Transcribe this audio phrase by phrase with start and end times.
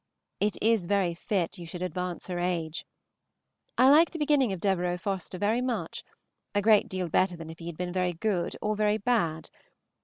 [0.39, 2.85] It was very fit you should advance her age.
[3.77, 6.03] I like the beginning of Devereux Forester very much,
[6.55, 9.51] a great deal better than if he had been very good or very bad.